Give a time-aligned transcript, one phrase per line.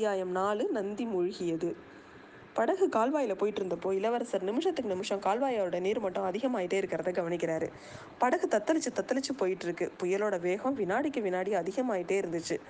[0.00, 1.74] அத்தியாயம் நாலு நந்தி மூழ்கியது.
[2.60, 7.68] படகு கால்வாயில் போயிட்டு இருந்தப்போ இளவரசர் நிமிஷத்துக்கு நிமிஷம் கால்வாயோட நீர் மட்டம் அதிகமாயிட்டே இருக்கிறத கவனிக்கிறாரு.
[8.18, 12.60] படகு தத்தளிச்சு தத்தளிச்சு போயிட்டு இருக்கு புயலோட வேகம் வினாடிக்கு வினாடி அதிகமாயிட்டே இருந்துச்சு.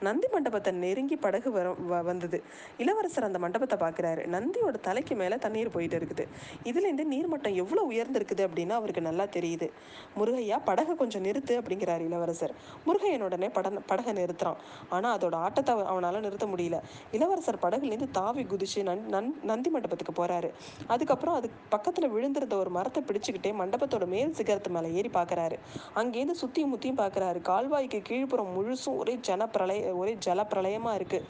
[0.00, 2.42] நந்தி மண்டபத்தை நெருங்கி படகு வர வ- வந்தது.
[2.78, 6.26] இளவரசர் அந்த மண்டபத்தை பார்க்குறாரு நந்தியோட தலைக்கு மேலே தண்ணீர் போயிட்டு இருக்குது.
[6.64, 9.70] இதுலேருந்து நீர்மட்டம் எவ்வளோ உயர்ந்திருக்குது அப்படின்னு அவருக்கு நல்லா தெரியுது.
[10.18, 12.54] முருகையா படகை கொஞ்சம் நிறுத்து அப்படிங்கிறார் இளவரசர்.
[12.86, 14.56] முருகையன் உடனே பட படகை நிறுத்துறான்.
[14.88, 16.80] ஆனால் அதோட ஆட்டத்தை அவனால் நிறுத்த முடியல.
[17.12, 20.50] இளவரசர் படகுலேருந்து தாவி குதிச்சு நன் நன் நந்தி மண்டபத்துக்கு போறாரு.
[20.94, 25.58] அதுக்கப்புறம் அது பக்கத்தில் விழுந்திருந்த ஒரு மரத்தை பிடிச்சுக்கிட்டே மண்டபத்தோட மேல் சிகரத்து மேலே ஏறி பார்க்கறாரு
[26.00, 31.20] அங்கேருந்து சுற்றியும் முத்தியும் பார்க்குறாரு கால்வாய்க்கு கீழ்ப்புறம் முழுசும் ஒரே ஜன பிரளய ஒரே ஜல பிரளயமா இருக்கு.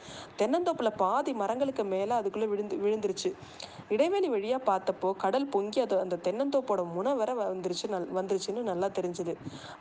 [0.41, 3.31] தென்னந்தோப்புல பாதி மரங்களுக்கு மேலே அதுக்குள்ளே விழுந்து விழுந்துருச்சு.
[3.95, 9.33] இடைவெளி வழியாக பார்த்தப்போ கடல் பொங்கி அது அந்த தென்னந்தோப்போட முனை வர வந்துருச்சு நல் வந்துருச்சுன்னு நல்லா தெரிஞ்சுது.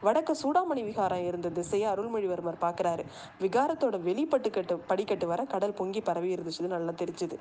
[0.06, 3.04] வடக்க சூடாமணி விகாரம் இருந்த திசையை அருள்மொழிவர்மர் பார்க்குறாரு
[3.44, 7.38] விகாரத்தோட வெளிப்பட்டுக்கட்டு படிக்கட்டு வர கடல் பொங்கி பரவி இருந்துச்சுன்னு நல்லா தெரிஞ்சுது.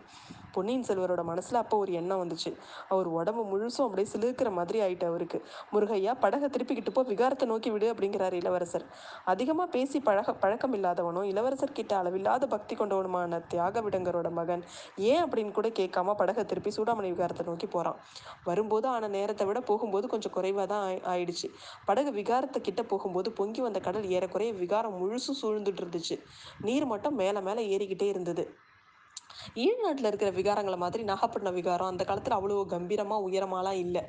[0.69, 2.49] பொன்னியின் செல்வரோட மனசில் அப்போ ஒரு எண்ணம் வந்துச்சு.
[2.93, 5.37] அவர் உடம்பு முழுசும் அப்படியே சிலுக்கிற மாதிரி ஆயிட்டு அவருக்கு.
[5.73, 8.85] முருகையா படகை திருப்பிக்கிட்டு போ விகாரத்தை நோக்கி விடு அப்படிங்கிறாரு இளவரசர்.
[9.31, 14.63] அதிகமாக பேசி பழக பழக்கம் இல்லாதவனும் இளவரசர் கிட்ட அளவில்லாத பக்தி கொண்டவனுமான தியாக விடங்கரோட மகன்
[15.09, 17.99] ஏன் அப்படின்னு கூட கேட்காம படகை திருப்பி சூடாமணி விகாரத்தை நோக்கி போகிறான்
[18.49, 21.49] வரும்போது ஆன நேரத்தை விட போகும்போது கொஞ்சம் குறைவாக தான் ஆயிடுச்சு.
[21.89, 26.17] படகு விகாரத்தை கிட்ட போகும்போது பொங்கி வந்த கடல் ஏறக்குறைய விகாரம் முழுசும் சூழ்ந்துட்டு இருந்துச்சு.
[26.69, 28.45] நீர் மட்டும் மேலே மேலே ஏறிக்கிட்டே இருந்தது.
[29.55, 34.03] ஈழ்நாட்டில் இருக்கிற விகாரங்களை மாதிரி நாகப்பட்டினம் விகாரம் அந்த காலத்தில் அவ்வளோ கம்பீரமாக உயரமாலாம் இல்லை.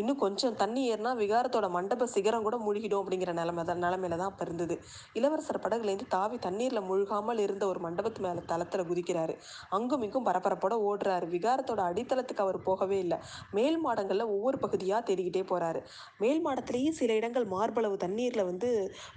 [0.00, 4.44] இன்னும் கொஞ்சம் தண்ணி ஏறினா விகாரத்தோட மண்டப சிகரம் கூட மூழ்கிடும் அப்படிங்கிற நிலமை தான் நிலமையில தான் அப்போ
[4.46, 4.74] இருந்தது.
[5.18, 9.34] இளவரசர் படகுலேருந்து தாவி தண்ணீரில் முழுகாமல் இருந்த ஒரு மண்டபத்து மேலே தளத்தில் குதிக்கிறாரு.
[9.76, 11.26] அங்கும் இங்கும் பரபரப்போட ஓடுறாரு.
[11.34, 13.18] விகாரத்தோட அடித்தளத்துக்கு அவர் போகவே இல்லை.
[13.58, 15.82] மேல் மாடங்களில் ஒவ்வொரு பகுதியாக தேடிக்கிட்டே போகிறாரு
[16.24, 18.68] மேல் மாடத்துலேயே சில இடங்கள் மார்பளவு தண்ணீரில் வந்து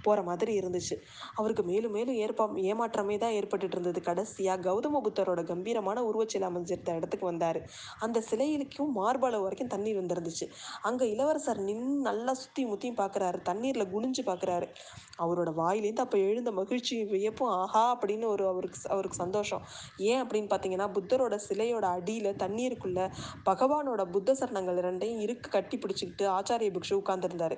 [0.06, 0.96] போகிற மாதிரி இருந்துச்சு.
[1.40, 4.00] அவருக்கு மேலும் மேலும் ஏற்பா ஏமாற்றமே தான் ஏற்பட்டுட்டு இருந்தது.
[4.08, 7.60] கடைசியாக கௌதம புத்தரோட கம்பீரமான உருவச்சிலை அமைஞ்சிருந்த இடத்துக்கு வந்தார்.
[8.06, 10.48] அந்த சிலையிலுக்கும் மார்பளவு வரைக்கும் தண்ணீர் வந்துருந்துச்சு.
[10.82, 14.68] அங்கே இளவரசர் நின்று நல்லா சுற்றி முத்தியும் பார்க்குறாரு தண்ணீரில் குனிஞ்சு பார்க்குறாரு
[15.22, 19.62] அவரோட வாயிலேருந்து அப்போ எழுந்த மகிழ்ச்சி வியப்பும் ஆஹா அப்படின்னு ஒரு அவருக்கு அவருக்கு சந்தோஷம்.
[20.10, 23.00] ஏன் அப்படின்னு பார்த்தீங்கன்னா புத்தரோட சிலையோட அடியில் தண்ணீருக்குள்ள
[23.48, 27.56] பகவானோட புத்த சரணங்கள் ரெண்டையும் இருக்கு கட்டி பிடிச்சிக்கிட்டு ஆச்சாரிய பிக்ஷு உட்கார்ந்திருந்தாரு.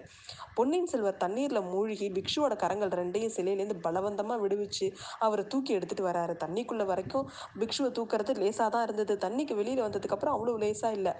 [0.56, 4.88] பொன்னியின் செல்வர் தண்ணீரில் மூழ்கி பிக்ஷுவோட கரங்கள் ரெண்டையும் சிலையிலேருந்து பலவந்தமாக விடுவிச்சு
[5.26, 6.34] அவரை தூக்கி எடுத்துட்டு வராரு.
[6.44, 7.28] தண்ணிக்குள்ள வரைக்கும்
[7.60, 9.16] பிக்ஷுவை தூக்குறது லேசாக தான் இருந்தது.
[9.26, 11.14] தண்ணிக்கு வெளியில் வந்ததுக்கப்புறம் அவ்வளோ லேசாக இல்லை.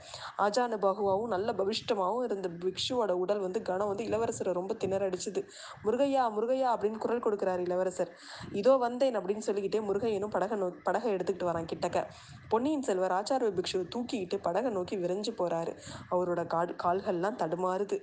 [0.46, 1.48] ஆஜானு பகுவாவும் நல்ல
[1.82, 5.40] பவிஷ்டமாகவும் இருந்த பிக்ஷுவோட உடல் வந்து கணம் வந்து இளவரசரை ரொம்ப திணறடிச்சுது.
[5.84, 8.10] முருகையா முருகையா அப்படின்னு குரல் கொடுக்குறாரு இளவரசர்.
[8.52, 12.04] இதோ வந்தேன் அப்படின்னு சொல்லிக்கிட்டே முருகையனும் படகை நோ படகை எடுத்துக்கிட்டு வரான் கிட்டக்க.
[12.48, 15.74] பொன்னியின் செல்வர் ஆச்சாரிய பிக்ஷுவை தூக்கிக்கிட்டு படகை நோக்கி விரைஞ்சு போறாரு.
[16.10, 17.98] அவரோட கால் கால்கள்லாம் தடுமாறுது.